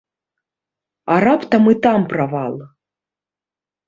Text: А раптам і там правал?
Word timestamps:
А 1.15 1.17
раптам 1.25 1.63
і 1.71 1.75
там 1.83 2.05
правал? 2.13 2.55